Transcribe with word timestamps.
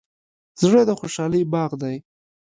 زړه 0.61 0.81
د 0.87 0.91
خوشحالۍ 0.99 1.41
باغ 1.53 1.71
دی. 1.81 1.95